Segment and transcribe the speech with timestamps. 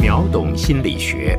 [0.00, 1.36] 秒懂心理学。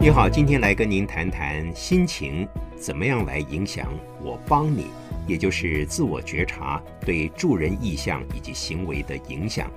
[0.00, 3.86] 你好，今天来跟您谈谈心情怎么样来影响
[4.22, 4.86] 我帮你，
[5.26, 9.70] 也就是自我觉察对助人意向以及行为的影响。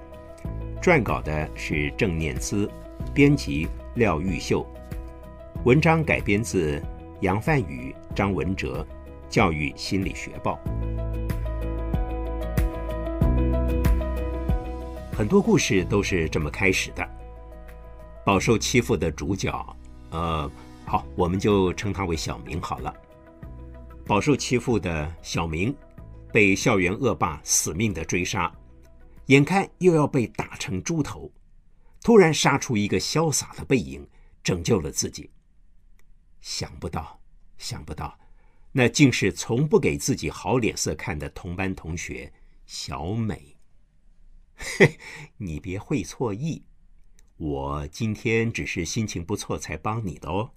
[0.82, 2.70] 撰稿的是郑念姿，
[3.14, 4.66] 编辑廖玉秀，
[5.66, 6.82] 文章改编自
[7.20, 8.88] 杨范宇、张文哲，
[9.34, 10.57] 《教育心理学报》。
[15.21, 17.07] 很多故事都是这么开始的。
[18.25, 19.77] 饱受欺负的主角，
[20.09, 20.52] 呃，
[20.84, 22.91] 好，我们就称他为小明好了。
[24.03, 25.76] 饱受欺负的小明，
[26.34, 28.52] 被校园恶霸死命的追杀，
[29.27, 31.31] 眼看又要被打成猪头，
[32.01, 34.03] 突然杀出一个潇洒的背影，
[34.41, 35.29] 拯救了自己。
[36.40, 37.21] 想不到，
[37.59, 38.17] 想不到，
[38.71, 42.34] 那竟是从不给自己好脸色看的同班同学
[42.65, 43.51] 小美。
[44.61, 44.99] 嘿，
[45.38, 46.63] 你别会错意，
[47.37, 50.51] 我今天只是心情不错才帮你的哦。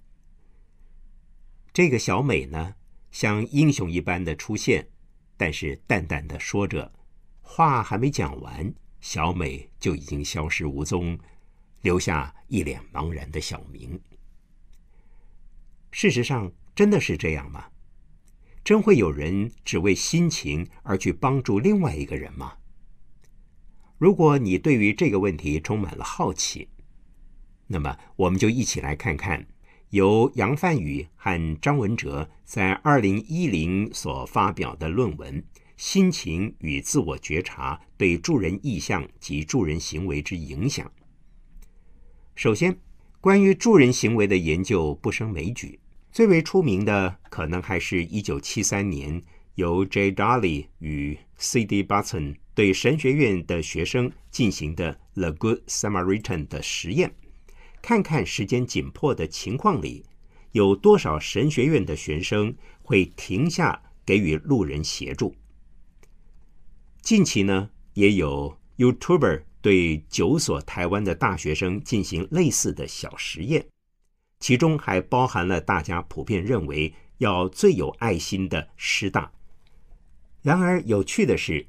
[1.73, 2.75] 这个小美呢，
[3.11, 4.89] 像英雄一般的出现，
[5.35, 6.93] 但是淡淡的说着，
[7.41, 11.17] 话还没讲完，小美就已经消失无踪，
[11.81, 13.99] 留下一脸茫然的小明。
[15.91, 17.71] 事实上，真的是这样吗？
[18.63, 22.57] 真会有人只为心情而去帮助另外一个人吗？
[23.97, 26.67] 如果你对于这个问题充满了好奇，
[27.67, 29.47] 那么我们就一起来看看
[29.91, 35.41] 由杨范宇和张文哲在二零一零所发表的论文
[35.77, 40.85] 《心情与自我觉察对助人意向及助人行为之影响》。
[42.35, 42.77] 首先，
[43.21, 45.79] 关于助人行为的研究不胜枚举，
[46.11, 49.23] 最为出名的可能还是一九七三年
[49.55, 50.11] 由 J.
[50.11, 51.83] Dolly 与 C.D.
[51.83, 52.35] Button。
[52.55, 57.13] 对神学院的学生进行的 The Good Samaritan 的实验，
[57.81, 60.05] 看看时间紧迫的情况里，
[60.53, 65.35] 有多少神学院的学生会停下给予路人协助。
[67.01, 73.67] 近期呢，也有 YouTuber 对九所台湾的大学生进行类似的小实验，
[74.39, 79.29] 其中还包含了大家普遍认为要最有爱心的师大。
[80.45, 81.65] 然而有趣的是。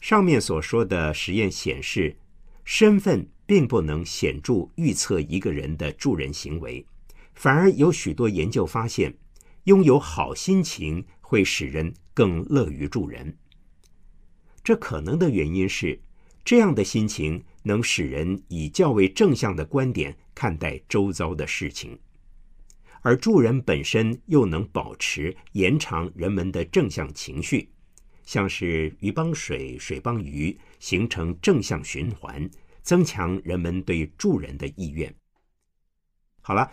[0.00, 2.14] 上面所说的实验显示，
[2.62, 6.84] 身份并不能显著预测一个人的助人行为，
[7.32, 9.16] 反而有许多研究发现，
[9.64, 13.34] 拥有好心情会使人更乐于助人。
[14.62, 15.98] 这可能的原因是，
[16.44, 21.98] 这样的心情能使人以较为正向的观点看待周遭的事情，
[23.00, 27.70] 而助人本身又能保持延长人们的正向情绪。
[28.28, 32.46] 像是鱼帮水，水帮鱼，形成正向循环，
[32.82, 35.14] 增强人们对助人的意愿。
[36.42, 36.70] 好了，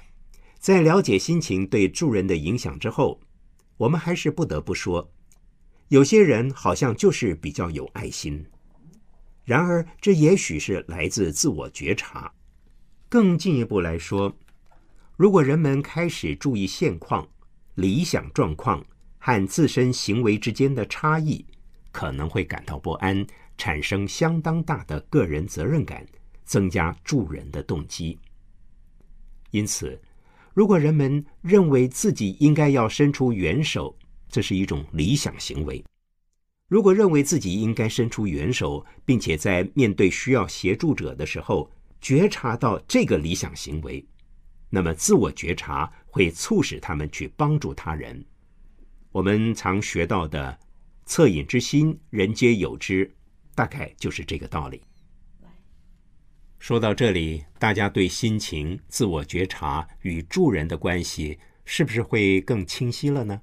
[0.60, 3.22] 在了解心情对助人的影响之后，
[3.78, 5.10] 我们还是不得不说，
[5.88, 8.46] 有些人好像就是比较有爱心。
[9.46, 12.34] 然而，这也许是来自自我觉察。
[13.08, 14.38] 更进一步来说，
[15.16, 17.26] 如果人们开始注意现况、
[17.76, 18.86] 理想状况。
[19.26, 21.44] 和自身行为之间的差异，
[21.92, 23.26] 可能会感到不安，
[23.58, 26.06] 产生相当大的个人责任感，
[26.44, 28.20] 增加助人的动机。
[29.50, 30.00] 因此，
[30.54, 33.98] 如果人们认为自己应该要伸出援手，
[34.30, 35.84] 这是一种理想行为；
[36.68, 44.06] 如果认为自己应该伸出援手，并且在面对需要协助者的时候觉察到这个理想行为，
[44.70, 48.24] 那么自我觉察会促使他们去帮助他人。
[49.16, 50.60] 我们常学到的
[51.08, 53.10] “恻隐之心，人皆有之”，
[53.56, 54.82] 大概就是这个道理。
[56.60, 63.42] 说到这里，大家对心情、自我觉察与助人的关系，是不是会更清晰了呢？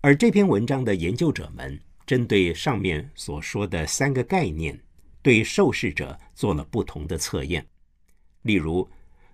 [0.00, 4.82] 而这篇文章的研究者们，针对上面所说的三个概念，
[5.20, 7.66] 对受试者做了不同的测验，
[8.40, 8.88] 例如，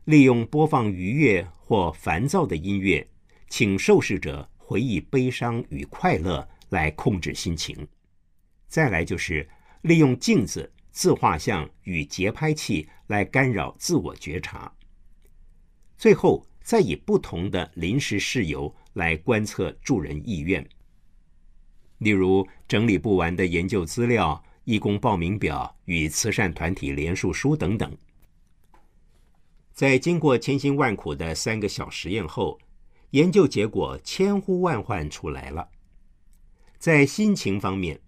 [0.06, 3.06] 利用播放愉悦或烦躁的音乐。
[3.52, 7.87] 请受试者回忆悲伤与快乐来控制心情，
[8.66, 9.46] 再来就是
[9.82, 14.72] 利用镜子、自画像与节拍器来干扰自我觉察，
[15.99, 20.66] 最后再以不同的临时事由来观测助人意愿，
[21.99, 27.94] 例如整理不完的研究资料、义工报名表与慈善团体联署书等等。
[29.75, 32.58] 在经过千辛万苦的三个小实验后。
[33.12, 35.69] 研究结果千呼万唤出来了。
[36.79, 38.00] 在心情方面，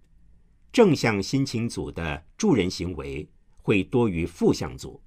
[0.71, 3.27] 正向心情组的助人行为
[3.61, 5.01] 会多于负向组，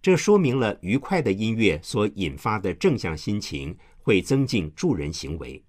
[0.00, 5.62] 这说明了愉快的音乐所引发的正向心情会增进助人行为。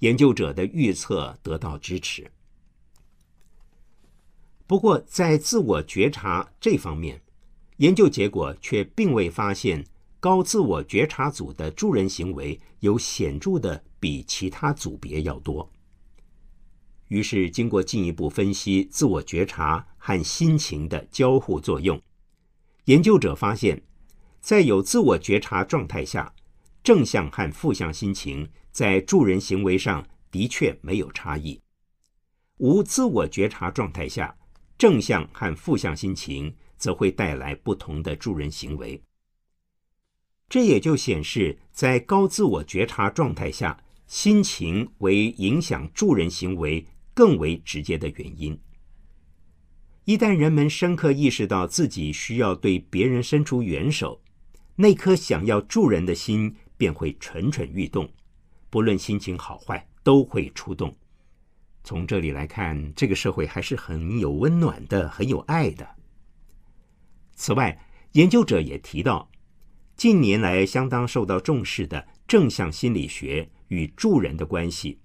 [0.00, 2.30] 研究者的预测得到支持。
[4.66, 7.22] 不过，在自我觉察这方面，
[7.78, 9.84] 研究结果却并未发现
[10.28, 15.72] 高自我觉察组的助人行为有显著的比其他组别要多。
[17.06, 21.98] 于是，经过进一步分析自我觉察和心情的交互作用，
[22.84, 23.82] 研究者发现，
[24.38, 26.34] 在有自我觉察状态下，
[26.84, 31.58] 正向和负向心情在助人行为上的确没有差异；
[32.58, 34.36] 无自我觉察状态下，
[34.76, 39.02] 正向和负向心情则会带来不同的助人行为，
[40.48, 48.58] 这也就显示，在高自我觉察状态下，心情为影响助人行为更为直接的原因。
[50.04, 54.22] 一旦人们深刻意识到自己需要对别人伸出援手，
[54.76, 58.10] 那颗想要助人的心便会蠢蠢欲动，
[58.70, 60.96] 不论心情好坏，都会出动。
[61.84, 65.86] 从这里来看，这个社会还是很有温暖的，很有爱的。
[67.34, 67.78] 此外，
[68.12, 69.27] 研究者也提到，
[69.98, 75.00] 近年来相当受到重视的正向心理学与助人的关系。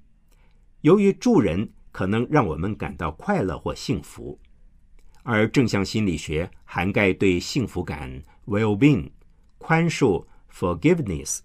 [0.81, 4.39] 由于助人可能让我们感到快乐或幸福，
[5.23, 9.09] 而正向心理学涵盖对幸福感 （well-being）、
[9.57, 10.23] 宽恕
[10.53, 11.39] （forgiveness）、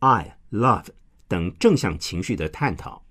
[0.00, 0.88] 爱 （love）
[1.26, 3.02] 等正向情绪的探讨，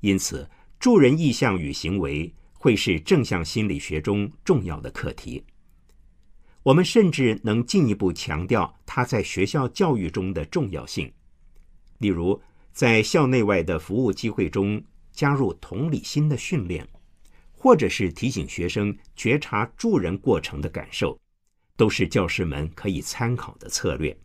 [0.00, 0.48] 因此。
[0.78, 5.42] 助人意向与行为会是正向心理学中重要的课题。
[6.66, 11.08] 我们甚至能进一步强调它在学校教育中的重要性，
[11.98, 12.42] 例如
[12.72, 14.82] 在校内外的服务机会中
[15.12, 16.84] 加入同理心的训练，
[17.52, 21.16] 或者是提醒学生觉察助人过程的感受，
[21.76, 24.18] 都是教师们可以参考的策略。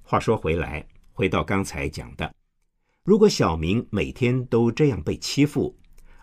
[0.00, 2.32] 话说回来，回到刚才讲的。
[3.02, 5.76] 如果小明每天都这样被欺负，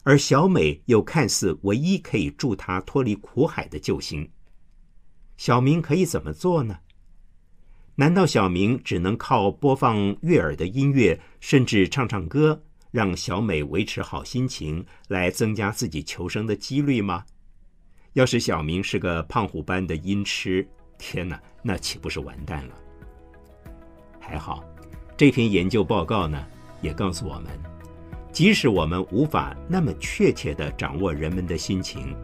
[0.03, 4.25] 而小美又看似唯一可以助他脱离苦海的救星，
[5.41, 6.77] 小明可以怎么做呢？
[7.95, 12.61] 难道小明只能靠播放悦耳的音乐，甚至唱唱歌，
[12.91, 17.25] 让小美维持好心情，来增加自己求生的几率吗？
[18.13, 20.63] 要是小明是个胖虎般的音痴，
[20.99, 22.75] 天哪，那岂不是完蛋了？
[24.19, 24.63] 还好，
[25.17, 26.45] 这篇研究报告呢？
[26.83, 27.47] 也告诉我们，
[28.31, 32.15] 即使我们无法那么确切地掌握人们的心情，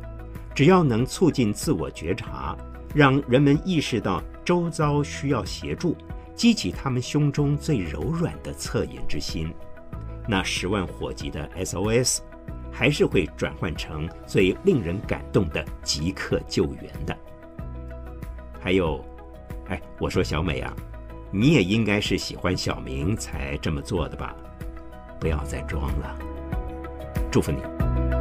[0.54, 2.56] 只要能促进自我觉察，
[2.98, 5.96] 让人们意识到周遭需要协助，
[6.34, 9.54] 激起他们胸中最柔软的恻隐之心，
[10.28, 12.22] 那十万火急的 SOS，
[12.72, 17.16] 还是会转换成最令人感动的即刻救援的。
[18.60, 19.06] 还有，
[19.68, 20.76] 哎，我说小美啊，
[21.30, 24.36] 你也应该是喜欢小明才这么做的吧？
[25.20, 26.18] 不要再装了，
[27.30, 28.17] 祝福你。